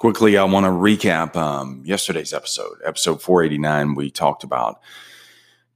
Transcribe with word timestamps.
Quickly, 0.00 0.38
I 0.38 0.44
want 0.44 0.64
to 0.64 0.70
recap 0.70 1.36
um, 1.36 1.82
yesterday's 1.84 2.32
episode, 2.32 2.78
episode 2.86 3.20
489. 3.20 3.94
We 3.94 4.10
talked 4.10 4.44
about 4.44 4.80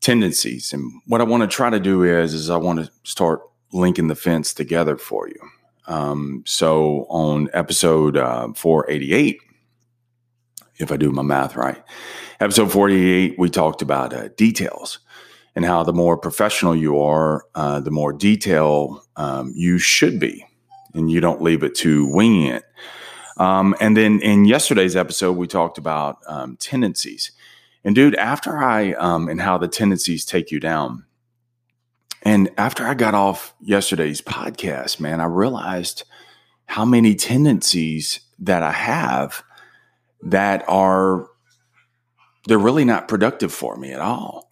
tendencies, 0.01 0.73
and 0.73 0.91
what 1.07 1.21
I 1.21 1.25
want 1.25 1.43
to 1.43 1.47
try 1.47 1.69
to 1.69 1.79
do 1.79 2.05
is, 2.05 2.33
is 2.33 2.49
I 2.49 2.57
want 2.57 2.79
to 2.79 2.91
start 3.03 3.43
linking 3.75 4.09
the 4.09 4.15
fence 4.15 4.55
together 4.55 4.97
for 4.97 5.29
you. 5.29 5.39
Um, 5.87 6.43
so 6.47 7.05
on 7.11 7.51
episode 7.53 8.17
uh, 8.17 8.55
488, 8.55 9.43
if 10.79 10.91
I 10.91 10.97
do 10.97 11.13
my 11.13 11.21
math 11.21 11.55
right, 11.55 11.83
episode 12.41 12.73
48, 12.73 13.39
we 13.39 13.51
talked 13.51 13.83
about 13.83 14.15
uh, 14.15 14.29
details 14.39 15.01
and 15.55 15.67
how 15.67 15.83
the 15.83 15.93
more 15.93 16.17
professional 16.17 16.75
you 16.75 16.99
are, 16.99 17.45
uh, 17.55 17.79
the 17.79 17.91
more 17.91 18.15
detail 18.15 19.05
um, 19.17 19.53
you 19.55 19.77
should 19.77 20.19
be, 20.19 20.47
and 20.95 21.11
you 21.11 21.21
don't 21.21 21.43
leave 21.43 21.63
it 21.63 21.75
to 21.75 22.07
winging 22.07 22.47
it. 22.47 22.65
Um, 23.37 23.75
and 23.81 23.97
then 23.97 24.21
in 24.21 24.45
yesterday's 24.45 24.97
episode, 24.97 25.37
we 25.37 25.47
talked 25.47 25.79
about 25.79 26.19
um, 26.27 26.57
tendencies. 26.57 27.33
And 27.85 27.95
dude, 27.95 28.15
after 28.15 28.57
I, 28.59 28.93
um, 28.93 29.29
and 29.29 29.41
how 29.41 29.59
the 29.59 29.69
tendencies 29.69 30.25
take 30.25 30.51
you 30.51 30.61
down. 30.61 31.05
And 32.23 32.51
after 32.57 32.87
I 32.87 32.95
got 32.95 33.15
off 33.15 33.55
yesterday's 33.61 34.23
podcast, 34.23 34.99
man, 34.99 35.21
I 35.21 35.27
realized 35.27 36.05
how 36.67 36.85
many 36.85 37.15
tendencies 37.15 38.21
that 38.39 38.63
I 38.63 38.73
have 38.73 39.43
that 40.23 40.65
are, 40.67 41.29
they're 42.47 42.59
really 42.59 42.85
not 42.85 43.09
productive 43.09 43.53
for 43.53 43.77
me 43.77 43.93
at 43.93 44.01
all. 44.01 44.51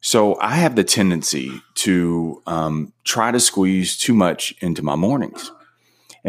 So 0.00 0.38
I 0.40 0.54
have 0.56 0.76
the 0.76 0.84
tendency 0.84 1.60
to 1.76 2.40
um, 2.46 2.92
try 3.02 3.32
to 3.32 3.40
squeeze 3.40 3.96
too 3.96 4.14
much 4.14 4.54
into 4.60 4.84
my 4.84 4.94
mornings. 4.94 5.50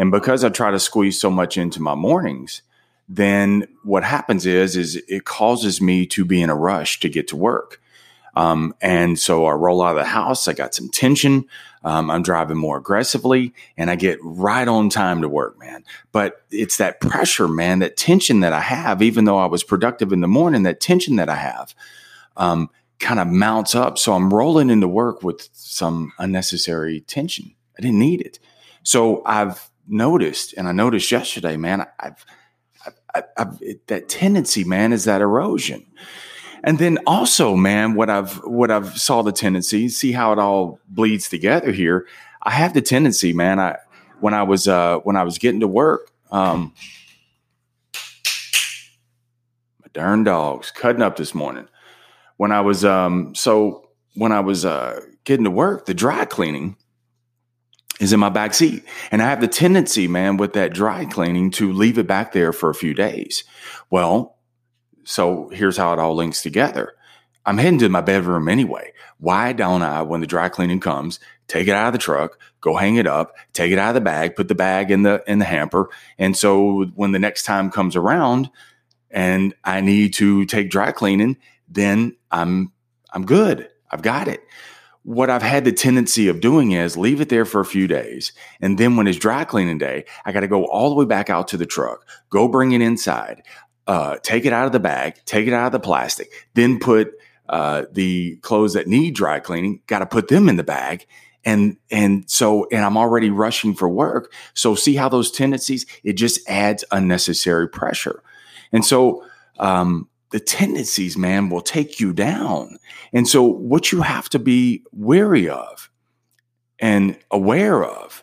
And 0.00 0.10
because 0.10 0.44
I 0.44 0.48
try 0.48 0.70
to 0.70 0.80
squeeze 0.80 1.20
so 1.20 1.28
much 1.28 1.58
into 1.58 1.82
my 1.82 1.94
mornings, 1.94 2.62
then 3.06 3.68
what 3.82 4.02
happens 4.02 4.46
is 4.46 4.74
is 4.74 4.96
it 4.96 5.26
causes 5.26 5.82
me 5.82 6.06
to 6.06 6.24
be 6.24 6.40
in 6.40 6.48
a 6.48 6.54
rush 6.54 7.00
to 7.00 7.10
get 7.10 7.28
to 7.28 7.36
work. 7.36 7.82
Um, 8.34 8.74
and 8.80 9.18
so 9.18 9.44
I 9.44 9.52
roll 9.52 9.82
out 9.82 9.90
of 9.90 10.02
the 10.02 10.08
house. 10.08 10.48
I 10.48 10.54
got 10.54 10.74
some 10.74 10.88
tension. 10.88 11.44
Um, 11.84 12.10
I'm 12.10 12.22
driving 12.22 12.56
more 12.56 12.78
aggressively, 12.78 13.52
and 13.76 13.90
I 13.90 13.96
get 13.96 14.18
right 14.22 14.66
on 14.66 14.88
time 14.88 15.20
to 15.20 15.28
work, 15.28 15.58
man. 15.58 15.84
But 16.12 16.40
it's 16.50 16.78
that 16.78 17.02
pressure, 17.02 17.46
man, 17.46 17.80
that 17.80 17.98
tension 17.98 18.40
that 18.40 18.54
I 18.54 18.60
have. 18.60 19.02
Even 19.02 19.26
though 19.26 19.38
I 19.38 19.46
was 19.46 19.62
productive 19.62 20.14
in 20.14 20.22
the 20.22 20.28
morning, 20.28 20.62
that 20.62 20.80
tension 20.80 21.16
that 21.16 21.28
I 21.28 21.36
have 21.36 21.74
um, 22.38 22.70
kind 23.00 23.20
of 23.20 23.26
mounts 23.28 23.74
up. 23.74 23.98
So 23.98 24.14
I'm 24.14 24.32
rolling 24.32 24.70
into 24.70 24.88
work 24.88 25.22
with 25.22 25.50
some 25.52 26.14
unnecessary 26.18 27.02
tension. 27.02 27.54
I 27.76 27.82
didn't 27.82 27.98
need 27.98 28.22
it. 28.22 28.38
So 28.82 29.22
I've 29.26 29.69
noticed, 29.90 30.54
and 30.56 30.68
I 30.68 30.72
noticed 30.72 31.10
yesterday, 31.10 31.56
man, 31.56 31.86
I've, 31.98 32.24
I've, 33.14 33.24
I've 33.36 33.58
that 33.86 34.08
tendency, 34.08 34.64
man, 34.64 34.92
is 34.92 35.04
that 35.04 35.20
erosion. 35.20 35.86
And 36.62 36.78
then 36.78 36.98
also, 37.06 37.56
man, 37.56 37.94
what 37.94 38.10
I've 38.10 38.34
what 38.44 38.70
I've 38.70 38.98
saw 38.98 39.22
the 39.22 39.32
tendency, 39.32 39.88
see 39.88 40.12
how 40.12 40.32
it 40.32 40.38
all 40.38 40.78
bleeds 40.88 41.28
together 41.28 41.72
here. 41.72 42.06
I 42.42 42.50
have 42.50 42.74
the 42.74 42.82
tendency, 42.82 43.32
man. 43.32 43.58
I 43.58 43.76
when 44.20 44.34
I 44.34 44.42
was 44.42 44.68
uh, 44.68 44.98
when 44.98 45.16
I 45.16 45.22
was 45.22 45.38
getting 45.38 45.60
to 45.60 45.68
work, 45.68 46.10
um, 46.30 46.74
my 49.80 49.88
darn 49.92 50.24
dogs 50.24 50.70
cutting 50.70 51.02
up 51.02 51.16
this 51.16 51.34
morning. 51.34 51.66
When 52.36 52.52
I 52.52 52.60
was 52.60 52.84
um, 52.84 53.34
so 53.34 53.88
when 54.14 54.32
I 54.32 54.40
was 54.40 54.64
uh, 54.64 55.00
getting 55.24 55.44
to 55.44 55.50
work, 55.50 55.86
the 55.86 55.94
dry 55.94 56.26
cleaning 56.26 56.76
is 58.00 58.12
in 58.12 58.18
my 58.18 58.30
back 58.30 58.54
seat. 58.54 58.84
And 59.12 59.22
I 59.22 59.26
have 59.26 59.40
the 59.40 59.46
tendency, 59.46 60.08
man, 60.08 60.38
with 60.38 60.54
that 60.54 60.72
dry 60.72 61.04
cleaning 61.04 61.52
to 61.52 61.72
leave 61.72 61.98
it 61.98 62.06
back 62.08 62.32
there 62.32 62.52
for 62.52 62.70
a 62.70 62.74
few 62.74 62.94
days. 62.94 63.44
Well, 63.90 64.36
so 65.04 65.50
here's 65.50 65.76
how 65.76 65.92
it 65.92 65.98
all 65.98 66.14
links 66.14 66.42
together. 66.42 66.94
I'm 67.46 67.58
heading 67.58 67.78
to 67.80 67.88
my 67.88 68.00
bedroom 68.00 68.48
anyway. 68.48 68.92
Why 69.18 69.52
don't 69.52 69.82
I, 69.82 70.02
when 70.02 70.20
the 70.20 70.26
dry 70.26 70.48
cleaning 70.48 70.80
comes, 70.80 71.20
take 71.46 71.68
it 71.68 71.74
out 71.74 71.88
of 71.88 71.92
the 71.92 71.98
truck, 71.98 72.38
go 72.60 72.76
hang 72.76 72.96
it 72.96 73.06
up, 73.06 73.34
take 73.52 73.72
it 73.72 73.78
out 73.78 73.90
of 73.90 73.94
the 73.94 74.00
bag, 74.00 74.34
put 74.34 74.48
the 74.48 74.54
bag 74.54 74.90
in 74.90 75.02
the 75.02 75.22
in 75.26 75.38
the 75.38 75.44
hamper, 75.44 75.90
and 76.18 76.36
so 76.36 76.84
when 76.94 77.12
the 77.12 77.18
next 77.18 77.44
time 77.44 77.70
comes 77.70 77.96
around 77.96 78.50
and 79.10 79.54
I 79.64 79.80
need 79.80 80.14
to 80.14 80.44
take 80.44 80.70
dry 80.70 80.92
cleaning, 80.92 81.38
then 81.68 82.16
I'm 82.30 82.72
I'm 83.12 83.24
good. 83.24 83.68
I've 83.90 84.02
got 84.02 84.28
it 84.28 84.42
what 85.10 85.28
I've 85.28 85.42
had 85.42 85.64
the 85.64 85.72
tendency 85.72 86.28
of 86.28 86.40
doing 86.40 86.70
is 86.70 86.96
leave 86.96 87.20
it 87.20 87.30
there 87.30 87.44
for 87.44 87.60
a 87.60 87.64
few 87.64 87.88
days. 87.88 88.32
And 88.60 88.78
then 88.78 88.94
when 88.94 89.08
it's 89.08 89.18
dry 89.18 89.42
cleaning 89.42 89.76
day, 89.76 90.04
I 90.24 90.30
got 90.30 90.40
to 90.40 90.46
go 90.46 90.66
all 90.66 90.88
the 90.88 90.94
way 90.94 91.04
back 91.04 91.28
out 91.28 91.48
to 91.48 91.56
the 91.56 91.66
truck, 91.66 92.06
go 92.30 92.46
bring 92.46 92.70
it 92.70 92.80
inside, 92.80 93.42
uh, 93.88 94.18
take 94.22 94.44
it 94.44 94.52
out 94.52 94.66
of 94.66 94.72
the 94.72 94.78
bag, 94.78 95.16
take 95.24 95.48
it 95.48 95.52
out 95.52 95.66
of 95.66 95.72
the 95.72 95.80
plastic, 95.80 96.30
then 96.54 96.78
put 96.78 97.10
uh, 97.48 97.86
the 97.90 98.36
clothes 98.36 98.74
that 98.74 98.86
need 98.86 99.16
dry 99.16 99.40
cleaning, 99.40 99.80
got 99.88 99.98
to 99.98 100.06
put 100.06 100.28
them 100.28 100.48
in 100.48 100.54
the 100.54 100.62
bag. 100.62 101.08
And, 101.44 101.76
and 101.90 102.30
so, 102.30 102.68
and 102.70 102.84
I'm 102.84 102.96
already 102.96 103.30
rushing 103.30 103.74
for 103.74 103.88
work. 103.88 104.32
So 104.54 104.76
see 104.76 104.94
how 104.94 105.08
those 105.08 105.32
tendencies, 105.32 105.86
it 106.04 106.12
just 106.12 106.48
adds 106.48 106.84
unnecessary 106.92 107.68
pressure. 107.68 108.22
And 108.70 108.84
so, 108.84 109.24
um, 109.58 110.08
the 110.30 110.40
tendencies, 110.40 111.18
man, 111.18 111.48
will 111.50 111.60
take 111.60 112.00
you 112.00 112.12
down. 112.12 112.78
And 113.12 113.28
so, 113.28 113.42
what 113.42 113.92
you 113.92 114.02
have 114.02 114.28
to 114.30 114.38
be 114.38 114.84
wary 114.92 115.48
of 115.48 115.90
and 116.78 117.18
aware 117.30 117.84
of 117.84 118.22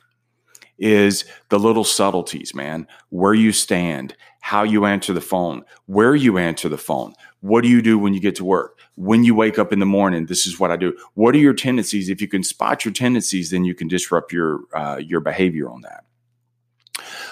is 0.79 1.25
the 1.49 1.59
little 1.59 1.83
subtleties, 1.83 2.53
man, 2.53 2.87
where 3.09 3.33
you 3.33 3.51
stand, 3.51 4.15
how 4.41 4.63
you 4.63 4.85
answer 4.85 5.13
the 5.13 5.21
phone, 5.21 5.63
where 5.87 6.15
you 6.15 6.37
answer 6.37 6.69
the 6.69 6.77
phone. 6.77 7.13
What 7.41 7.61
do 7.61 7.69
you 7.69 7.81
do 7.81 7.97
when 7.97 8.13
you 8.13 8.19
get 8.19 8.35
to 8.37 8.45
work? 8.45 8.79
When 8.95 9.23
you 9.23 9.35
wake 9.35 9.59
up 9.59 9.73
in 9.73 9.79
the 9.79 9.85
morning, 9.85 10.25
this 10.25 10.47
is 10.47 10.59
what 10.59 10.71
I 10.71 10.77
do. 10.77 10.95
What 11.13 11.35
are 11.35 11.39
your 11.39 11.53
tendencies? 11.53 12.09
If 12.09 12.21
you 12.21 12.27
can 12.27 12.43
spot 12.43 12.85
your 12.85 12.93
tendencies, 12.93 13.51
then 13.51 13.63
you 13.63 13.75
can 13.75 13.87
disrupt 13.87 14.31
your 14.31 14.61
uh, 14.73 14.97
your 14.97 15.19
behavior 15.19 15.69
on 15.69 15.81
that. 15.81 16.05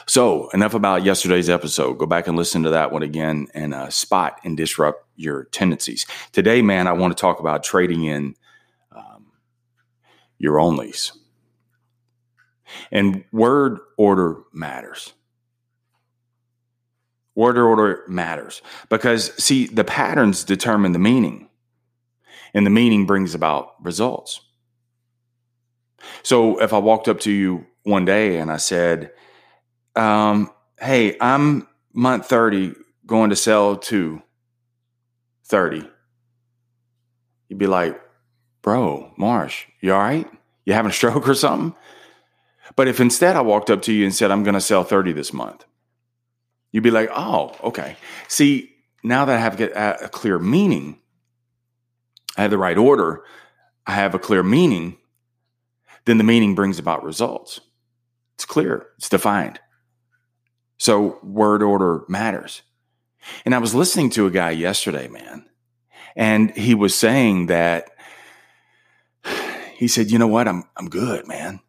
So, 0.05 0.49
enough 0.49 0.73
about 0.73 1.03
yesterday's 1.03 1.49
episode. 1.49 1.97
Go 1.97 2.05
back 2.05 2.27
and 2.27 2.37
listen 2.37 2.63
to 2.63 2.69
that 2.71 2.91
one 2.91 3.03
again 3.03 3.47
and 3.53 3.73
uh, 3.73 3.89
spot 3.89 4.39
and 4.43 4.55
disrupt 4.55 5.05
your 5.15 5.45
tendencies. 5.45 6.05
Today, 6.31 6.61
man, 6.61 6.87
I 6.87 6.93
want 6.93 7.15
to 7.15 7.19
talk 7.19 7.39
about 7.39 7.63
trading 7.63 8.03
in 8.03 8.35
um, 8.91 9.31
your 10.37 10.57
onlys. 10.57 11.11
And 12.91 13.23
word 13.31 13.79
order 13.97 14.37
matters. 14.53 15.13
Word 17.35 17.57
order 17.57 18.03
matters 18.07 18.61
because, 18.89 19.33
see, 19.43 19.65
the 19.67 19.83
patterns 19.83 20.43
determine 20.43 20.93
the 20.93 20.99
meaning, 20.99 21.49
and 22.53 22.65
the 22.65 22.71
meaning 22.71 23.05
brings 23.05 23.35
about 23.35 23.73
results. 23.83 24.39
So, 26.23 26.61
if 26.61 26.73
I 26.73 26.77
walked 26.77 27.07
up 27.07 27.19
to 27.21 27.31
you 27.31 27.65
one 27.83 28.05
day 28.05 28.37
and 28.37 28.51
I 28.51 28.57
said, 28.57 29.11
um, 29.95 30.51
hey, 30.79 31.17
I'm 31.19 31.67
month 31.93 32.27
30 32.27 32.73
going 33.05 33.29
to 33.29 33.35
sell 33.35 33.77
to 33.77 34.21
30. 35.45 35.87
You'd 37.49 37.59
be 37.59 37.67
like, 37.67 37.99
bro, 38.61 39.11
Marsh, 39.17 39.65
you 39.81 39.93
all 39.93 39.99
right? 39.99 40.27
You 40.65 40.73
having 40.73 40.89
a 40.89 40.93
stroke 40.93 41.27
or 41.27 41.35
something? 41.35 41.77
But 42.75 42.87
if 42.87 42.99
instead 42.99 43.35
I 43.35 43.41
walked 43.41 43.69
up 43.69 43.83
to 43.83 43.93
you 43.93 44.05
and 44.05 44.13
said, 44.13 44.31
I'm 44.31 44.43
going 44.43 44.55
to 44.55 44.61
sell 44.61 44.83
30 44.83 45.13
this 45.13 45.31
month, 45.31 45.65
you'd 46.71 46.83
be 46.83 46.91
like, 46.91 47.09
oh, 47.15 47.55
okay. 47.63 47.95
See, 48.27 48.73
now 49.03 49.25
that 49.25 49.37
I 49.37 49.39
have 49.39 49.61
a 50.03 50.09
clear 50.09 50.39
meaning, 50.39 50.99
I 52.37 52.41
have 52.41 52.51
the 52.51 52.57
right 52.57 52.77
order, 52.77 53.23
I 53.85 53.91
have 53.91 54.15
a 54.15 54.19
clear 54.19 54.43
meaning, 54.43 54.97
then 56.05 56.17
the 56.17 56.23
meaning 56.23 56.55
brings 56.55 56.79
about 56.79 57.03
results. 57.03 57.61
It's 58.33 58.45
clear, 58.45 58.87
it's 58.97 59.09
defined. 59.09 59.59
So 60.77 61.19
word 61.23 61.63
order 61.63 62.03
matters. 62.07 62.61
And 63.45 63.55
I 63.55 63.59
was 63.59 63.73
listening 63.73 64.09
to 64.11 64.27
a 64.27 64.31
guy 64.31 64.51
yesterday, 64.51 65.07
man, 65.07 65.45
and 66.15 66.55
he 66.55 66.75
was 66.75 66.93
saying 66.93 67.47
that 67.47 67.89
he 69.75 69.87
said, 69.87 70.11
"You 70.11 70.19
know 70.19 70.27
what? 70.27 70.47
I'm 70.47 70.63
I'm 70.77 70.89
good, 70.89 71.27
man." 71.27 71.59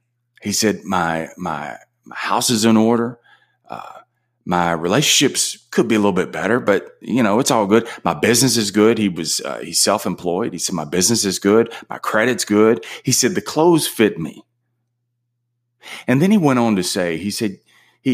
He 0.43 0.53
said, 0.53 0.85
"My 0.85 1.29
my, 1.39 1.77
my 2.05 2.17
house 2.17 2.51
is 2.51 2.65
in 2.65 2.77
order. 2.77 3.19
Uh, 3.69 4.01
my 4.45 4.73
relationships 4.73 5.67
could 5.71 5.89
be 5.89 5.95
a 5.95 5.99
little 5.99 6.13
bit 6.13 6.31
better, 6.31 6.61
but 6.61 6.91
you 7.01 7.23
know 7.23 7.41
it's 7.41 7.51
all 7.51 7.67
good. 7.67 7.89
My 8.05 8.15
business 8.15 8.59
is 8.59 8.71
good. 8.71 8.99
He 8.99 9.09
was 9.09 9.41
uh, 9.41 9.61
he's 9.61 9.81
self 9.81 10.05
employed. 10.05 10.53
He 10.53 10.59
said 10.59 10.75
my 10.75 10.85
business 10.85 11.25
is 11.25 11.39
good. 11.39 11.73
My 11.89 11.99
credit's 11.99 12.45
good. 12.45 12.85
He 13.03 13.13
said 13.13 13.35
the 13.35 13.41
clothes 13.41 13.89
fit 13.89 14.19
me." 14.19 14.43
And 16.07 16.21
then 16.21 16.31
he 16.31 16.39
went 16.39 16.59
on 16.59 16.77
to 16.77 16.83
say, 16.83 17.17
he 17.17 17.31
said, 17.31 17.59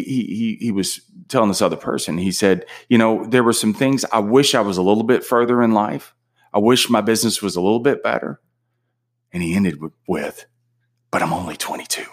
he, 0.01 0.23
he, 0.25 0.57
he 0.59 0.73
was 0.73 1.03
telling 1.29 1.49
this 1.49 1.61
other 1.61 1.77
person, 1.77 2.17
he 2.17 2.33
said, 2.33 2.65
you 2.89 2.97
know, 2.97 3.27
there 3.27 3.45
were 3.45 3.53
some 3.53 3.75
things 3.75 4.07
I 4.11 4.21
wish 4.21 4.55
I 4.55 4.63
was 4.63 4.79
a 4.79 4.83
little 4.83 5.03
bit 5.03 5.23
further 5.23 5.63
in 5.63 5.73
life. 5.73 6.15
I 6.55 6.59
wish 6.59 6.89
my 6.89 7.03
business 7.03 7.43
was 7.43 7.57
a 7.57 7.61
little 7.61 7.81
bit 7.81 8.03
better. 8.03 8.41
And 9.33 9.43
he 9.43 9.55
ended 9.55 9.81
with, 10.07 10.47
but 11.11 11.23
I'm 11.23 11.33
only 11.33 11.57
22. 11.57 12.05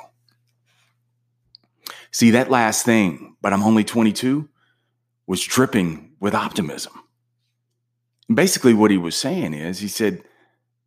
See, 2.11 2.31
that 2.31 2.49
last 2.51 2.83
thing, 2.83 3.35
but 3.41 3.53
I'm 3.53 3.63
only 3.63 3.83
22, 3.83 4.49
was 5.25 5.43
dripping 5.43 6.11
with 6.19 6.33
optimism. 6.33 6.93
And 8.27 8.35
basically, 8.35 8.73
what 8.73 8.91
he 8.91 8.97
was 8.97 9.15
saying 9.15 9.53
is 9.53 9.79
he 9.79 9.87
said, 9.87 10.23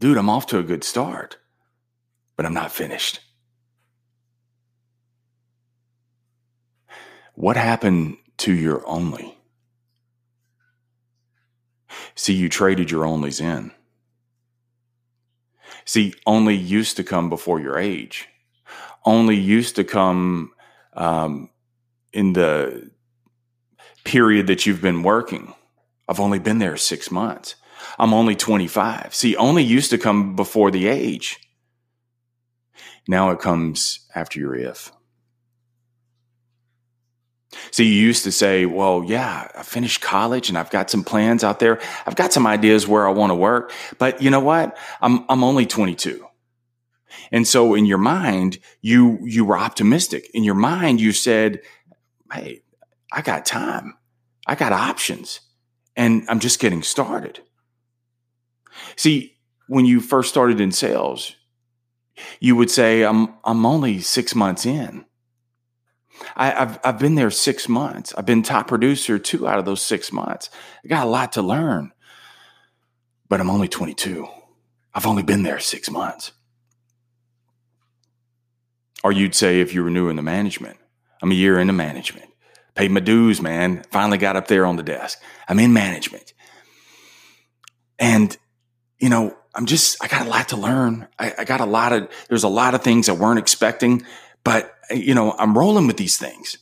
Dude, 0.00 0.18
I'm 0.18 0.30
off 0.30 0.46
to 0.48 0.58
a 0.58 0.64
good 0.64 0.84
start, 0.84 1.38
but 2.36 2.44
I'm 2.44 2.54
not 2.54 2.72
finished. 2.72 3.20
What 7.34 7.56
happened 7.56 8.18
to 8.38 8.52
your 8.52 8.86
only? 8.86 9.36
See, 12.14 12.34
you 12.34 12.48
traded 12.48 12.90
your 12.90 13.04
onlys 13.04 13.40
in. 13.40 13.72
See, 15.84 16.14
only 16.26 16.54
used 16.54 16.96
to 16.96 17.04
come 17.04 17.28
before 17.28 17.60
your 17.60 17.78
age. 17.78 18.28
Only 19.04 19.36
used 19.36 19.76
to 19.76 19.84
come 19.84 20.52
um, 20.94 21.50
in 22.12 22.34
the 22.34 22.90
period 24.04 24.46
that 24.46 24.66
you've 24.66 24.82
been 24.82 25.02
working. 25.02 25.54
I've 26.08 26.20
only 26.20 26.38
been 26.38 26.58
there 26.58 26.76
six 26.76 27.10
months. 27.10 27.56
I'm 27.98 28.14
only 28.14 28.36
25. 28.36 29.14
See, 29.14 29.36
only 29.36 29.64
used 29.64 29.90
to 29.90 29.98
come 29.98 30.36
before 30.36 30.70
the 30.70 30.86
age. 30.86 31.38
Now 33.08 33.30
it 33.30 33.40
comes 33.40 34.06
after 34.14 34.38
your 34.38 34.54
if. 34.54 34.92
See, 37.70 37.84
you 37.84 38.00
used 38.06 38.24
to 38.24 38.32
say, 38.32 38.66
well, 38.66 39.04
yeah, 39.04 39.48
I 39.54 39.62
finished 39.62 40.00
college 40.00 40.48
and 40.48 40.56
I've 40.56 40.70
got 40.70 40.90
some 40.90 41.04
plans 41.04 41.44
out 41.44 41.58
there. 41.58 41.80
I've 42.06 42.16
got 42.16 42.32
some 42.32 42.46
ideas 42.46 42.88
where 42.88 43.06
I 43.06 43.10
want 43.10 43.30
to 43.30 43.34
work, 43.34 43.72
but 43.98 44.22
you 44.22 44.30
know 44.30 44.40
what? 44.40 44.76
I'm, 45.00 45.24
I'm 45.28 45.44
only 45.44 45.66
22. 45.66 46.26
And 47.30 47.46
so 47.46 47.74
in 47.74 47.86
your 47.86 47.98
mind, 47.98 48.58
you, 48.80 49.18
you 49.22 49.44
were 49.44 49.58
optimistic. 49.58 50.30
In 50.32 50.44
your 50.44 50.54
mind, 50.54 51.00
you 51.00 51.12
said, 51.12 51.60
Hey, 52.32 52.62
I 53.12 53.20
got 53.20 53.44
time. 53.44 53.94
I 54.46 54.54
got 54.54 54.72
options 54.72 55.40
and 55.94 56.24
I'm 56.28 56.40
just 56.40 56.58
getting 56.58 56.82
started. 56.82 57.40
See, 58.96 59.36
when 59.68 59.84
you 59.84 60.00
first 60.00 60.30
started 60.30 60.60
in 60.60 60.72
sales, 60.72 61.36
you 62.40 62.56
would 62.56 62.70
say, 62.70 63.02
I'm, 63.02 63.34
I'm 63.44 63.66
only 63.66 64.00
six 64.00 64.34
months 64.34 64.66
in. 64.66 65.04
I, 66.36 66.50
have 66.50 66.80
I've 66.84 66.98
been 66.98 67.14
there 67.14 67.30
six 67.30 67.68
months. 67.68 68.14
I've 68.16 68.26
been 68.26 68.42
top 68.42 68.68
producer 68.68 69.18
two 69.18 69.46
out 69.46 69.58
of 69.58 69.64
those 69.64 69.82
six 69.82 70.12
months. 70.12 70.50
I 70.84 70.88
got 70.88 71.06
a 71.06 71.10
lot 71.10 71.32
to 71.32 71.42
learn, 71.42 71.92
but 73.28 73.40
I'm 73.40 73.50
only 73.50 73.68
22. 73.68 74.26
I've 74.94 75.06
only 75.06 75.22
been 75.22 75.42
there 75.42 75.58
six 75.58 75.90
months. 75.90 76.32
Or 79.04 79.12
you'd 79.12 79.34
say 79.34 79.60
if 79.60 79.74
you 79.74 79.82
were 79.82 79.90
new 79.90 80.08
in 80.08 80.16
the 80.16 80.22
management, 80.22 80.78
I'm 81.22 81.32
a 81.32 81.34
year 81.34 81.58
into 81.58 81.72
management. 81.72 82.30
Paid 82.74 82.90
my 82.90 83.00
dues, 83.00 83.42
man. 83.42 83.84
Finally 83.90 84.18
got 84.18 84.36
up 84.36 84.48
there 84.48 84.64
on 84.64 84.76
the 84.76 84.82
desk. 84.82 85.20
I'm 85.48 85.58
in 85.58 85.72
management. 85.72 86.32
And, 87.98 88.36
you 88.98 89.08
know, 89.08 89.36
I'm 89.54 89.66
just, 89.66 90.02
I 90.02 90.08
got 90.08 90.26
a 90.26 90.30
lot 90.30 90.48
to 90.48 90.56
learn. 90.56 91.08
I, 91.18 91.34
I 91.38 91.44
got 91.44 91.60
a 91.60 91.66
lot 91.66 91.92
of, 91.92 92.08
there's 92.28 92.44
a 92.44 92.48
lot 92.48 92.74
of 92.74 92.82
things 92.82 93.08
I 93.08 93.12
weren't 93.12 93.38
expecting, 93.38 94.04
but, 94.44 94.74
you 94.92 95.14
know, 95.14 95.34
I'm 95.38 95.56
rolling 95.56 95.86
with 95.86 95.96
these 95.96 96.16
things. 96.16 96.58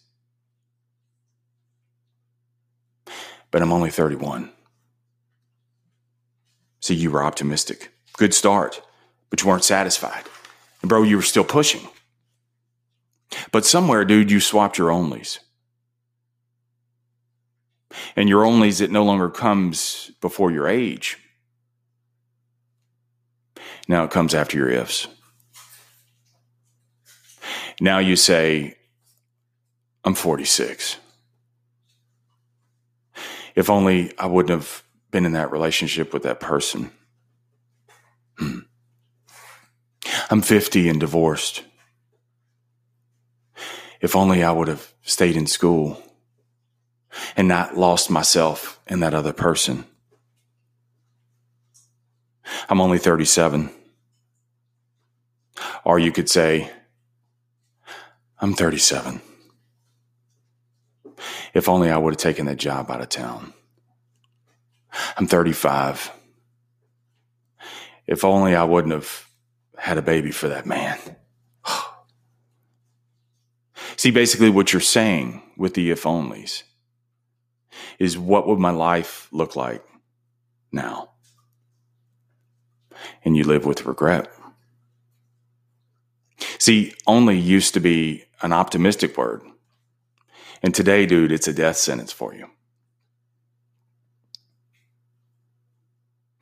But 3.51 3.63
I'm 3.63 3.73
only 3.73 3.91
31. 3.91 4.51
See, 6.81 6.95
you 6.95 7.11
were 7.11 7.23
optimistic. 7.23 7.91
Good 8.17 8.33
start, 8.33 8.81
but 9.29 9.43
you 9.43 9.49
weren't 9.49 9.65
satisfied. 9.65 10.25
And 10.83 10.89
bro, 10.89 11.03
you 11.03 11.17
were 11.17 11.23
still 11.23 11.45
pushing. 11.45 11.89
But 13.53 13.65
somewhere, 13.65 14.05
dude, 14.05 14.31
you 14.31 14.41
swapped 14.41 14.79
your 14.79 14.91
onlys. 14.91 15.39
And 18.17 18.29
your 18.29 18.45
onlys, 18.45 18.81
it 18.81 18.91
no 18.91 19.05
longer 19.05 19.29
comes 19.29 20.11
before 20.21 20.51
your 20.51 20.69
age. 20.69 21.19
Now 23.89 24.05
it 24.05 24.11
comes 24.11 24.35
after 24.35 24.57
your 24.57 24.69
ifs. 24.69 25.09
Now 27.81 27.99
you 27.99 28.15
say, 28.15 28.77
I'm 30.05 30.15
46. 30.15 30.99
If 33.55 33.71
only 33.71 34.17
I 34.19 34.27
wouldn't 34.27 34.51
have 34.51 34.83
been 35.11 35.25
in 35.25 35.33
that 35.33 35.51
relationship 35.51 36.13
with 36.13 36.23
that 36.23 36.41
person. 36.41 36.93
Hmm. 38.39 38.59
I'm 40.31 40.43
50 40.43 40.89
and 40.91 41.01
divorced. 41.01 41.65
If 44.01 44.15
only 44.15 44.45
I 44.45 44.53
would 44.53 44.69
have 44.69 44.93
stayed 45.03 45.37
in 45.37 45.47
school 45.47 46.03
and 47.37 47.49
not 47.49 47.77
lost 47.77 48.11
myself 48.11 48.81
in 48.87 49.01
that 49.01 49.15
other 49.15 49.33
person. 49.33 49.85
I'm 52.69 52.81
only 52.81 52.99
37. 52.99 53.71
Or 55.85 55.99
you 55.99 56.13
could 56.13 56.29
say, 56.29 56.71
I'm 58.41 58.55
37. 58.55 59.21
If 61.53 61.69
only 61.69 61.91
I 61.91 61.99
would 61.99 62.15
have 62.15 62.19
taken 62.19 62.47
that 62.47 62.57
job 62.57 62.91
out 62.91 63.03
of 63.03 63.11
town. 63.11 63.53
I'm 65.17 65.27
35. 65.27 66.11
If 68.07 68.25
only 68.25 68.55
I 68.57 68.65
wouldn't 68.65 68.95
have 68.95 69.27
had 69.77 69.99
a 69.99 70.03
baby 70.03 70.31
for 70.31 70.49
that 70.49 70.67
man. 70.67 70.99
See, 73.97 74.11
basically, 74.11 74.51
what 74.51 74.73
you're 74.73 74.81
saying 74.81 75.43
with 75.57 75.75
the 75.75 75.91
if 75.91 76.05
onlys 76.05 76.63
is 77.99 78.19
what 78.19 78.49
would 78.49 78.59
my 78.59 78.71
life 78.71 79.29
look 79.31 79.55
like 79.55 79.85
now? 80.73 81.11
And 83.25 83.37
you 83.37 83.45
live 83.45 83.67
with 83.67 83.85
regret. 83.85 84.29
See, 86.61 86.95
only 87.07 87.39
used 87.39 87.73
to 87.73 87.81
be 87.81 88.25
an 88.43 88.53
optimistic 88.53 89.17
word. 89.17 89.43
And 90.63 90.75
today, 90.75 91.07
dude, 91.07 91.33
it's 91.33 91.49
a 91.49 91.55
death 91.55 91.79
sentence 91.79 92.13
for 92.13 92.35
you. 92.35 92.51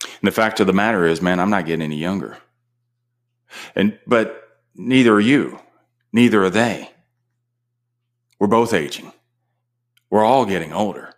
And 0.03 0.27
the 0.27 0.33
fact 0.33 0.59
of 0.59 0.67
the 0.67 0.73
matter 0.73 1.07
is, 1.07 1.23
man, 1.23 1.39
I'm 1.39 1.51
not 1.51 1.67
getting 1.67 1.85
any 1.85 1.99
younger. 1.99 2.37
And, 3.77 3.97
but 4.09 4.59
neither 4.75 5.15
are 5.15 5.21
you. 5.21 5.61
Neither 6.13 6.43
are 6.43 6.51
they. 6.51 6.91
We're 8.41 8.49
both 8.49 8.75
aging. 8.75 9.13
We're 10.11 10.25
all 10.25 10.45
getting 10.45 10.73
older. 10.73 11.15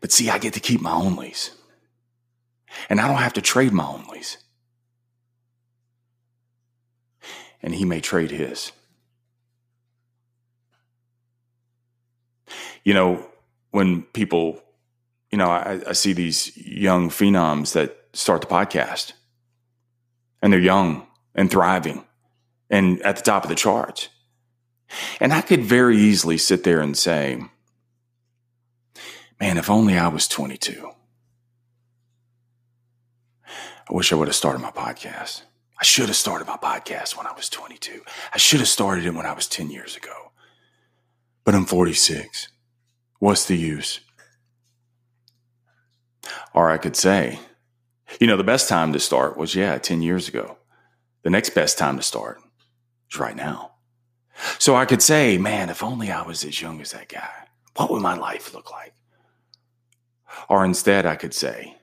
But 0.00 0.12
see, 0.12 0.30
I 0.30 0.38
get 0.38 0.54
to 0.54 0.60
keep 0.60 0.80
my 0.80 0.92
onlys. 0.92 1.50
And 2.88 3.00
I 3.00 3.08
don't 3.08 3.16
have 3.16 3.32
to 3.32 3.42
trade 3.42 3.72
my 3.72 3.82
onlys. 3.82 4.36
And 7.62 7.74
he 7.74 7.84
may 7.84 8.00
trade 8.00 8.30
his. 8.30 8.72
You 12.84 12.94
know, 12.94 13.26
when 13.70 14.02
people, 14.02 14.62
you 15.30 15.38
know, 15.38 15.50
I, 15.50 15.80
I 15.86 15.92
see 15.92 16.12
these 16.12 16.56
young 16.56 17.10
phenoms 17.10 17.72
that 17.72 17.96
start 18.12 18.40
the 18.40 18.46
podcast 18.46 19.12
and 20.40 20.52
they're 20.52 20.60
young 20.60 21.06
and 21.34 21.50
thriving 21.50 22.04
and 22.70 23.00
at 23.02 23.16
the 23.16 23.22
top 23.22 23.44
of 23.44 23.48
the 23.48 23.54
charts. 23.54 24.08
And 25.20 25.32
I 25.32 25.42
could 25.42 25.62
very 25.62 25.98
easily 25.98 26.38
sit 26.38 26.64
there 26.64 26.80
and 26.80 26.96
say, 26.96 27.42
man, 29.38 29.58
if 29.58 29.68
only 29.68 29.98
I 29.98 30.08
was 30.08 30.26
22. 30.26 30.90
I 33.46 33.94
wish 33.94 34.12
I 34.12 34.16
would 34.16 34.28
have 34.28 34.34
started 34.34 34.60
my 34.60 34.70
podcast. 34.70 35.42
I 35.80 35.84
should 35.84 36.06
have 36.06 36.16
started 36.16 36.48
my 36.48 36.56
podcast 36.56 37.16
when 37.16 37.26
I 37.26 37.32
was 37.32 37.48
22. 37.48 38.02
I 38.34 38.38
should 38.38 38.58
have 38.60 38.68
started 38.68 39.06
it 39.06 39.14
when 39.14 39.26
I 39.26 39.32
was 39.32 39.46
10 39.46 39.70
years 39.70 39.96
ago. 39.96 40.32
But 41.44 41.54
I'm 41.54 41.66
46. 41.66 42.48
What's 43.20 43.46
the 43.46 43.56
use? 43.56 44.00
Or 46.52 46.70
I 46.70 46.78
could 46.78 46.96
say, 46.96 47.38
you 48.20 48.26
know, 48.26 48.36
the 48.36 48.44
best 48.44 48.68
time 48.68 48.92
to 48.92 49.00
start 49.00 49.36
was, 49.36 49.54
yeah, 49.54 49.78
10 49.78 50.02
years 50.02 50.28
ago. 50.28 50.58
The 51.22 51.30
next 51.30 51.50
best 51.50 51.78
time 51.78 51.96
to 51.96 52.02
start 52.02 52.40
is 53.10 53.18
right 53.18 53.36
now. 53.36 53.72
So 54.58 54.76
I 54.76 54.84
could 54.84 55.02
say, 55.02 55.38
man, 55.38 55.70
if 55.70 55.82
only 55.82 56.10
I 56.10 56.22
was 56.22 56.44
as 56.44 56.60
young 56.60 56.80
as 56.80 56.92
that 56.92 57.08
guy, 57.08 57.30
what 57.76 57.90
would 57.90 58.02
my 58.02 58.16
life 58.16 58.52
look 58.52 58.70
like? 58.70 58.94
Or 60.48 60.64
instead, 60.64 61.06
I 61.06 61.16
could 61.16 61.34
say, 61.34 61.77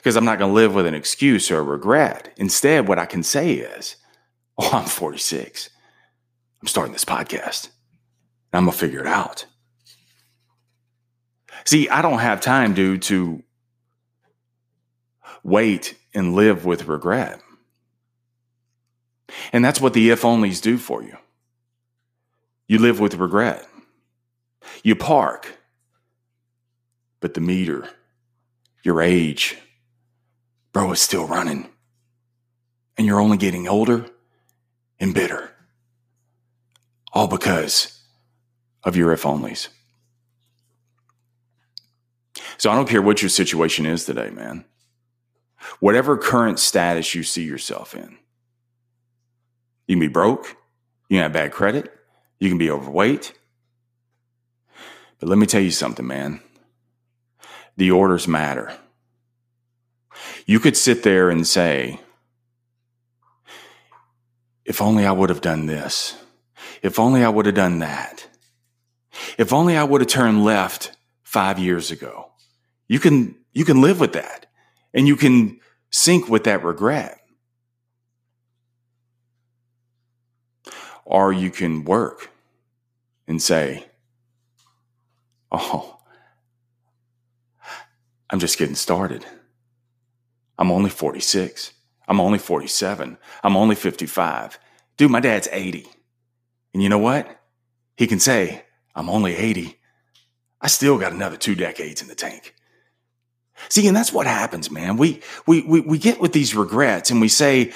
because 0.00 0.16
I'm 0.16 0.24
not 0.24 0.38
going 0.38 0.48
to 0.48 0.54
live 0.54 0.74
with 0.74 0.86
an 0.86 0.94
excuse 0.94 1.50
or 1.50 1.58
a 1.58 1.62
regret. 1.62 2.32
Instead, 2.38 2.88
what 2.88 2.98
I 2.98 3.04
can 3.04 3.22
say 3.22 3.52
is, 3.52 3.96
oh, 4.56 4.70
I'm 4.72 4.86
46. 4.86 5.68
I'm 6.62 6.68
starting 6.68 6.94
this 6.94 7.04
podcast. 7.04 7.66
And 8.50 8.60
I'm 8.60 8.64
going 8.64 8.72
to 8.72 8.78
figure 8.78 9.00
it 9.00 9.06
out. 9.06 9.44
See, 11.66 11.86
I 11.90 12.00
don't 12.00 12.20
have 12.20 12.40
time, 12.40 12.72
dude, 12.72 13.02
to 13.02 13.42
wait 15.42 15.98
and 16.14 16.34
live 16.34 16.64
with 16.64 16.86
regret. 16.86 17.42
And 19.52 19.62
that's 19.62 19.82
what 19.82 19.92
the 19.92 20.08
if 20.08 20.22
onlys 20.22 20.62
do 20.62 20.78
for 20.78 21.02
you. 21.02 21.18
You 22.68 22.78
live 22.78 23.00
with 23.00 23.16
regret. 23.16 23.68
You 24.82 24.96
park, 24.96 25.58
but 27.20 27.34
the 27.34 27.42
meter, 27.42 27.86
your 28.82 29.02
age, 29.02 29.58
bro, 30.72 30.92
is 30.92 31.00
still 31.00 31.26
running. 31.26 31.68
And 32.96 33.06
you're 33.06 33.20
only 33.20 33.36
getting 33.36 33.66
older 33.68 34.06
and 34.98 35.14
bitter. 35.14 35.52
All 37.12 37.26
because 37.26 38.00
of 38.84 38.96
your 38.96 39.12
if 39.12 39.22
onlys. 39.22 39.68
So 42.58 42.70
I 42.70 42.74
don't 42.74 42.88
care 42.88 43.02
what 43.02 43.22
your 43.22 43.28
situation 43.30 43.86
is 43.86 44.04
today, 44.04 44.30
man. 44.30 44.64
Whatever 45.80 46.16
current 46.16 46.58
status 46.58 47.14
you 47.14 47.22
see 47.22 47.42
yourself 47.42 47.94
in, 47.94 48.18
you 49.86 49.96
can 49.96 50.00
be 50.00 50.08
broke, 50.08 50.56
you 51.08 51.16
can 51.16 51.22
have 51.22 51.32
bad 51.32 51.52
credit, 51.52 51.90
you 52.38 52.48
can 52.48 52.58
be 52.58 52.70
overweight. 52.70 53.32
But 55.18 55.28
let 55.28 55.38
me 55.38 55.46
tell 55.46 55.60
you 55.60 55.70
something, 55.70 56.06
man. 56.06 56.40
The 57.76 57.90
orders 57.90 58.28
matter. 58.28 58.74
You 60.50 60.58
could 60.58 60.76
sit 60.76 61.04
there 61.04 61.30
and 61.30 61.46
say, 61.46 62.00
if 64.64 64.82
only 64.82 65.06
I 65.06 65.12
would 65.12 65.28
have 65.30 65.42
done 65.42 65.66
this. 65.66 66.16
If 66.82 66.98
only 66.98 67.22
I 67.22 67.28
would 67.28 67.46
have 67.46 67.54
done 67.54 67.78
that. 67.78 68.26
If 69.38 69.52
only 69.52 69.76
I 69.76 69.84
would 69.84 70.00
have 70.00 70.10
turned 70.10 70.42
left 70.42 70.90
five 71.22 71.60
years 71.60 71.92
ago. 71.92 72.32
You 72.88 72.98
can, 72.98 73.36
you 73.52 73.64
can 73.64 73.80
live 73.80 74.00
with 74.00 74.14
that 74.14 74.46
and 74.92 75.06
you 75.06 75.14
can 75.14 75.60
sink 75.92 76.28
with 76.28 76.42
that 76.42 76.64
regret. 76.64 77.20
Or 81.04 81.32
you 81.32 81.52
can 81.52 81.84
work 81.84 82.28
and 83.28 83.40
say, 83.40 83.84
Oh, 85.52 85.96
I'm 88.28 88.40
just 88.40 88.58
getting 88.58 88.74
started. 88.74 89.24
I'm 90.60 90.70
only 90.70 90.90
46. 90.90 91.72
I'm 92.06 92.20
only 92.20 92.38
47. 92.38 93.16
I'm 93.42 93.56
only 93.56 93.74
55. 93.74 94.58
Dude, 94.98 95.10
my 95.10 95.20
dad's 95.20 95.48
80. 95.50 95.86
And 96.74 96.82
you 96.82 96.90
know 96.90 96.98
what? 96.98 97.40
He 97.96 98.06
can 98.06 98.20
say, 98.20 98.64
I'm 98.94 99.08
only 99.08 99.34
80. 99.34 99.78
I 100.60 100.68
still 100.68 100.98
got 100.98 101.12
another 101.12 101.38
two 101.38 101.54
decades 101.54 102.02
in 102.02 102.08
the 102.08 102.14
tank. 102.14 102.54
See, 103.70 103.86
and 103.86 103.96
that's 103.96 104.12
what 104.12 104.26
happens, 104.26 104.70
man. 104.70 104.98
We, 104.98 105.22
we, 105.46 105.62
we, 105.62 105.80
we 105.80 105.98
get 105.98 106.20
with 106.20 106.32
these 106.32 106.54
regrets 106.54 107.10
and 107.10 107.20
we 107.20 107.28
say, 107.28 107.72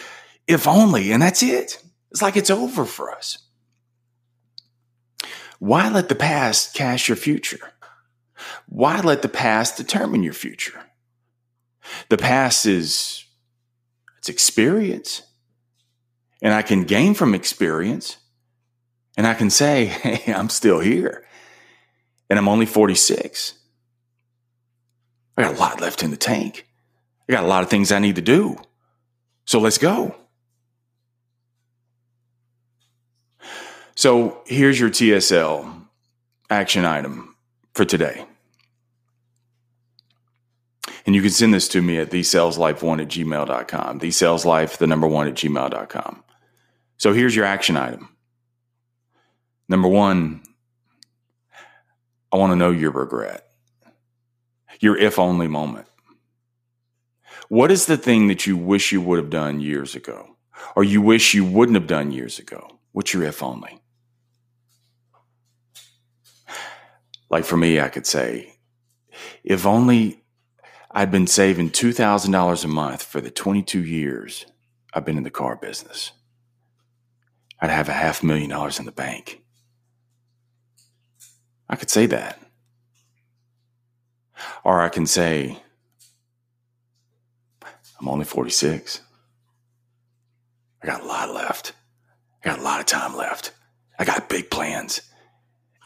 if 0.47 0.69
only, 0.69 1.11
and 1.11 1.23
that's 1.23 1.43
it. 1.43 1.83
It's 2.11 2.23
like 2.23 2.37
it's 2.37 2.51
over 2.51 2.85
for 2.85 3.11
us. 3.11 3.39
Why 5.59 5.89
let 5.89 6.11
the 6.11 6.15
past 6.15 6.75
cast 6.75 7.09
your 7.09 7.17
future? 7.17 7.73
Why 8.69 9.01
let 9.01 9.23
the 9.23 9.29
past 9.29 9.79
determine 9.79 10.23
your 10.23 10.35
future? 10.35 10.85
The 12.09 12.19
past 12.19 12.67
is 12.67 13.25
it's 14.19 14.29
experience. 14.29 15.23
And 16.41 16.53
I 16.53 16.63
can 16.63 16.85
gain 16.85 17.15
from 17.15 17.35
experience. 17.35 18.17
And 19.17 19.27
I 19.27 19.35
can 19.35 19.51
say, 19.51 19.85
hey, 19.87 20.33
I'm 20.33 20.49
still 20.49 20.81
here. 20.81 21.27
And 22.31 22.39
I'm 22.39 22.49
only 22.49 22.67
46. 22.67 23.55
I 25.37 25.43
got 25.43 25.55
a 25.55 25.59
lot 25.59 25.81
left 25.81 26.03
in 26.03 26.11
the 26.11 26.17
tank. 26.17 26.67
I 27.29 27.33
got 27.33 27.45
a 27.45 27.47
lot 27.47 27.63
of 27.63 27.71
things 27.71 27.93
I 27.93 27.99
need 27.99 28.17
to 28.17 28.23
do. 28.23 28.57
So 29.45 29.59
let's 29.59 29.79
go. 29.79 30.15
So 33.95 34.43
here's 34.47 34.79
your 34.79 34.91
TSL 34.91 35.87
action 36.51 36.85
item 36.85 37.37
for 37.75 37.85
today. 37.85 38.25
And 41.07 41.15
you 41.15 41.21
can 41.21 41.31
send 41.31 41.53
this 41.53 41.69
to 41.69 41.83
me 41.83 41.99
at 41.99 42.11
thesaleslife1 42.11 43.03
at 43.03 43.09
gmail.com. 43.09 44.01
Thesaleslife, 44.01 44.79
the 44.79 44.87
number 44.87 45.07
one 45.07 45.29
at 45.29 45.35
gmail.com. 45.35 46.25
So 46.97 47.13
here's 47.13 47.37
your 47.37 47.45
action 47.45 47.77
item. 47.77 48.09
Number 49.69 49.89
one, 49.89 50.43
I 52.33 52.37
want 52.37 52.53
to 52.53 52.57
know 52.57 52.71
your 52.71 52.91
regret, 52.91 53.47
your 54.81 54.97
if 54.97 55.19
only 55.19 55.49
moment. 55.49 55.87
What 57.49 57.71
is 57.71 57.87
the 57.87 57.97
thing 57.97 58.29
that 58.29 58.47
you 58.47 58.57
wish 58.57 58.91
you 58.91 59.01
would 59.03 59.19
have 59.19 59.31
done 59.31 59.61
years 59.61 59.95
ago, 59.95 60.37
or 60.75 60.83
you 60.83 61.01
wish 61.03 61.35
you 61.35 61.45
wouldn't 61.45 61.77
have 61.77 61.87
done 61.87 62.11
years 62.11 62.39
ago? 62.39 62.79
What's 62.93 63.13
your 63.13 63.25
if 63.25 63.43
only? 63.43 63.81
Like 67.31 67.45
for 67.45 67.57
me, 67.57 67.81
I 67.81 67.89
could 67.89 68.07
say, 68.07 68.55
if 69.43 69.67
only 69.67 70.24
I'd 70.97 71.11
been 71.11 71.27
saving 71.27 71.71
$2,000 71.71 72.65
a 72.65 72.69
month 72.69 73.03
for 73.03 73.21
the 73.21 73.31
22 73.31 73.83
years 73.83 74.47
I've 74.95 75.05
been 75.05 75.17
in 75.19 75.25
the 75.25 75.31
car 75.31 75.57
business. 75.57 76.13
I'd 77.61 77.71
have 77.71 77.89
a 77.89 77.93
half 77.93 78.23
million 78.23 78.51
dollars 78.51 78.79
in 78.79 78.85
the 78.85 78.93
bank. 78.93 79.43
I 81.69 81.75
could 81.75 81.91
say 81.91 82.07
that. 82.07 82.41
Or 84.63 84.83
I 84.83 84.89
can 84.89 85.07
say, 85.07 85.59
I'm 88.01 88.09
only 88.09 88.25
46. 88.25 89.01
I 90.81 90.87
got 90.87 91.03
a 91.03 91.07
lot 91.07 91.35
left. 91.35 91.73
I 92.45 92.51
got 92.51 92.61
a 92.61 92.63
lot 92.63 92.79
of 92.79 92.87
time 92.87 93.17
left. 93.17 93.51
I 93.99 94.05
got 94.05 94.29
big 94.29 94.49
plans. 94.49 95.01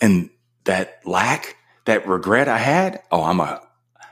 And 0.02 0.28
that 0.64 1.00
lack, 1.06 1.56
that 1.86 2.06
regret 2.06 2.46
I 2.46 2.58
had, 2.58 3.02
oh, 3.10 3.24
I'm 3.24 3.40
a 3.40 3.62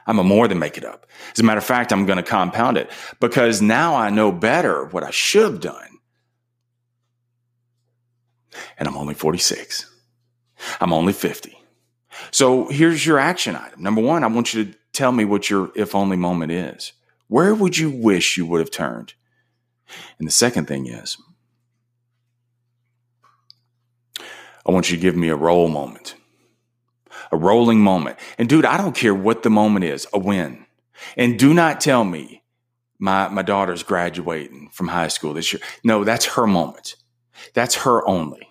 I'm 0.07 0.19
a 0.19 0.25
more 0.25 0.47
than 0.49 0.59
make 0.59 0.79
it 0.79 0.85
up. 0.85 1.07
As 1.33 1.41
a 1.41 1.43
matter 1.43 1.59
of 1.59 1.65
fact, 1.65 1.93
I'm 1.93 2.07
going 2.07 2.19
to 2.19 2.23
compound 2.23 2.77
it 2.77 2.91
because 3.21 3.61
now 3.61 3.97
I 3.97 4.11
know 4.11 4.31
better 4.31 4.85
what 4.87 5.03
I 5.03 5.11
should 5.11 5.43
have 5.43 5.61
done. 5.61 5.99
And 8.79 8.89
I'm 8.89 8.97
only 8.97 9.15
46. 9.15 9.91
I'm 10.81 10.93
only 10.93 11.13
50. 11.13 11.59
So 12.31 12.69
here's 12.69 13.05
your 13.05 13.19
action 13.19 13.57
item. 13.57 13.83
Number 13.83 14.01
one, 14.01 14.25
I 14.25 14.29
want 14.29 14.55
you 14.55 14.65
to 14.65 14.79
tell 14.93 15.13
me 15.13 15.25
what 15.25 15.51
your 15.51 15.71
if 15.75 15.95
only 15.95 16.17
moment 16.17 16.53
is. 16.53 16.93
Where 17.29 17.55
would 17.55 17.77
you 17.77 17.91
wish 17.91 18.37
you 18.37 18.47
would 18.47 18.61
have 18.61 18.71
turned? 18.71 19.15
And 20.19 20.27
the 20.27 20.33
second 20.33 20.67
thing 20.67 20.87
is, 20.87 21.19
I 24.19 24.73
want 24.73 24.91
you 24.91 24.97
to 24.97 25.01
give 25.01 25.17
me 25.17 25.29
a 25.29 25.37
roll 25.37 25.69
moment 25.69 26.15
a 27.33 27.37
rolling 27.37 27.81
moment. 27.81 28.19
And 28.39 28.49
dude, 28.49 28.65
I 28.65 28.77
don't 28.77 28.95
care 28.95 29.15
what 29.15 29.43
the 29.43 29.51
moment 29.51 29.85
is, 29.85 30.07
a 30.13 30.19
win. 30.19 30.67
And 31.17 31.39
do 31.39 31.53
not 31.53 31.81
tell 31.81 32.05
me 32.05 32.43
my, 32.99 33.29
my 33.29 33.43
daughter's 33.43 33.83
graduating 33.83 34.71
from 34.73 34.89
high 34.89 35.09
school 35.09 35.35
this 35.35 35.53
year. 35.53 35.61
No, 35.85 36.05
that's 36.05 36.25
her 36.27 36.47
moment. 36.47 36.97
That's 37.55 37.75
her 37.77 38.07
only. 38.09 38.49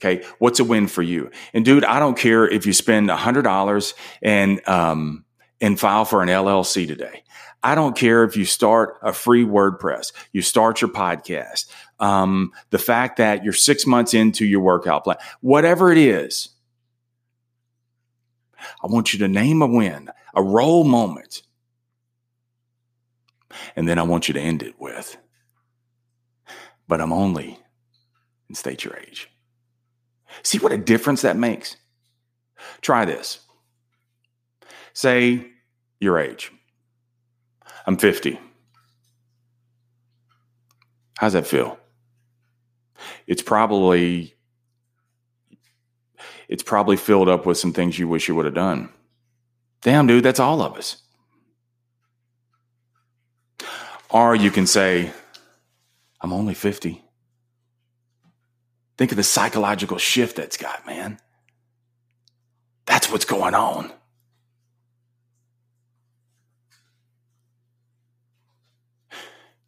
Okay. 0.00 0.24
What's 0.38 0.58
a 0.60 0.64
win 0.64 0.88
for 0.88 1.02
you? 1.02 1.30
And 1.54 1.64
dude, 1.64 1.84
I 1.84 2.00
don't 2.00 2.18
care 2.18 2.48
if 2.48 2.66
you 2.66 2.72
spend 2.72 3.10
a 3.10 3.16
hundred 3.16 3.42
dollars 3.42 3.94
and, 4.20 4.66
um, 4.68 5.24
and 5.60 5.78
file 5.78 6.04
for 6.04 6.22
an 6.22 6.28
LLC 6.28 6.88
today. 6.88 7.22
I 7.62 7.76
don't 7.76 7.96
care 7.96 8.24
if 8.24 8.36
you 8.36 8.44
start 8.44 8.98
a 9.02 9.12
free 9.12 9.44
WordPress, 9.44 10.12
you 10.32 10.42
start 10.42 10.80
your 10.80 10.90
podcast, 10.90 11.70
um, 12.00 12.50
the 12.70 12.78
fact 12.78 13.18
that 13.18 13.44
you're 13.44 13.52
six 13.52 13.86
months 13.86 14.14
into 14.14 14.44
your 14.44 14.60
workout 14.60 15.04
plan, 15.04 15.18
whatever 15.40 15.92
it 15.92 15.98
is, 15.98 16.48
I 18.82 18.86
want 18.86 19.12
you 19.12 19.18
to 19.20 19.28
name 19.28 19.62
a 19.62 19.66
win, 19.66 20.10
a 20.34 20.42
roll 20.42 20.84
moment. 20.84 21.42
And 23.76 23.88
then 23.88 23.98
I 23.98 24.02
want 24.02 24.28
you 24.28 24.34
to 24.34 24.40
end 24.40 24.62
it 24.62 24.80
with, 24.80 25.16
but 26.88 27.00
I'm 27.00 27.12
only, 27.12 27.58
and 28.48 28.56
state 28.56 28.84
your 28.84 28.96
age. 28.96 29.28
See 30.42 30.58
what 30.58 30.72
a 30.72 30.78
difference 30.78 31.22
that 31.22 31.36
makes? 31.36 31.76
Try 32.80 33.04
this. 33.04 33.40
Say 34.94 35.50
your 36.00 36.18
age. 36.18 36.50
I'm 37.86 37.96
50. 37.96 38.38
How's 41.18 41.34
that 41.34 41.46
feel? 41.46 41.78
It's 43.26 43.42
probably 43.42 44.34
it's 46.52 46.62
probably 46.62 46.98
filled 46.98 47.30
up 47.30 47.46
with 47.46 47.56
some 47.56 47.72
things 47.72 47.98
you 47.98 48.06
wish 48.06 48.28
you 48.28 48.34
would 48.34 48.44
have 48.44 48.54
done. 48.54 48.90
Damn, 49.80 50.06
dude, 50.06 50.22
that's 50.22 50.38
all 50.38 50.60
of 50.60 50.76
us. 50.76 50.98
Or 54.10 54.34
you 54.34 54.50
can 54.50 54.66
say, 54.66 55.12
I'm 56.20 56.30
only 56.30 56.52
50. 56.52 57.02
Think 58.98 59.12
of 59.12 59.16
the 59.16 59.22
psychological 59.22 59.96
shift 59.96 60.36
that's 60.36 60.58
got, 60.58 60.86
man. 60.86 61.18
That's 62.84 63.10
what's 63.10 63.24
going 63.24 63.54
on. 63.54 63.90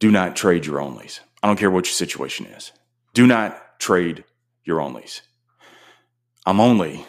Do 0.00 0.10
not 0.10 0.36
trade 0.36 0.66
your 0.66 0.80
onlys. 0.80 1.20
I 1.42 1.46
don't 1.46 1.58
care 1.58 1.70
what 1.70 1.86
your 1.86 1.94
situation 1.94 2.44
is. 2.44 2.72
Do 3.14 3.26
not 3.26 3.80
trade 3.80 4.24
your 4.64 4.80
onlys. 4.80 5.22
I'm 6.46 6.60
only, 6.60 7.06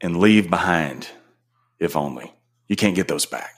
and 0.00 0.18
leave 0.18 0.50
behind, 0.50 1.08
if 1.78 1.96
only. 1.96 2.32
You 2.68 2.76
can't 2.76 2.94
get 2.96 3.08
those 3.08 3.26
back. 3.26 3.56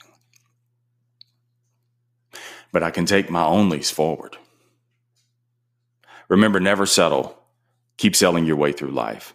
But 2.71 2.83
I 2.83 2.91
can 2.91 3.05
take 3.05 3.29
my 3.29 3.41
onlys 3.41 3.91
forward. 3.91 4.37
Remember, 6.29 6.59
never 6.59 6.85
settle. 6.85 7.37
Keep 7.97 8.15
selling 8.15 8.45
your 8.45 8.55
way 8.55 8.71
through 8.71 8.91
life, 8.91 9.33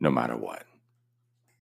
no 0.00 0.10
matter 0.10 0.36
what. 0.36 0.64